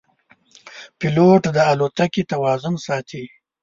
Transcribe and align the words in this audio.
پیلوټ 0.99 1.41
د 1.55 1.57
الوتکې 1.71 2.23
توازن 2.31 2.75
ساتي. 2.85 3.23